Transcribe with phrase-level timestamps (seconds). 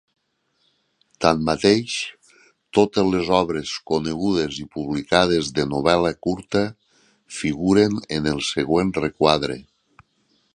[1.25, 1.97] Tanmateix,
[2.77, 6.65] totes les obres conegudes i publicades de novel·la curta
[7.41, 9.61] figuren en el següent requadre.